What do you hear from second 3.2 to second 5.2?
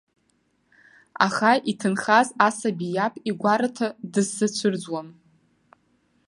игәараҭа дысзацәырӡуам.